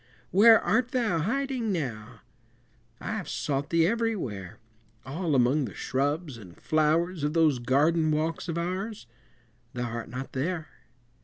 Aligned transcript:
Where 0.31 0.59
art 0.59 0.93
thou 0.93 1.19
hiding 1.19 1.71
now? 1.71 2.21
I 2.99 3.11
have 3.11 3.29
sought 3.29 3.69
thee 3.69 3.85
everywhere, 3.85 4.57
All 5.05 5.35
among 5.35 5.65
the 5.65 5.75
shrubs 5.75 6.37
and 6.37 6.59
flowers 6.59 7.23
Of 7.23 7.33
those 7.33 7.59
garden 7.59 8.09
walks 8.09 8.49
of 8.49 8.57
ours 8.57 9.05
Thou 9.73 9.83
art 9.87 10.09
not 10.09 10.33
there! 10.33 10.69